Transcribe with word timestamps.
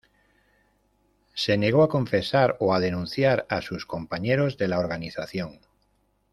Se 1.35 1.59
negó 1.59 1.83
a 1.83 1.89
confesar 1.89 2.57
o 2.59 2.73
a 2.73 2.79
denunciar 2.79 3.45
a 3.51 3.61
sus 3.61 3.85
compañeros 3.85 4.57
de 4.57 4.67
la 4.67 4.79
Organización. 4.79 5.59